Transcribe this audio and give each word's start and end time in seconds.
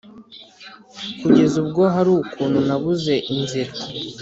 kugeza 1.21 1.55
ubwo 1.63 1.81
hari 1.95 2.09
ukuntu 2.21 2.59
nabuze 2.67 3.13
inzira? 3.33 3.71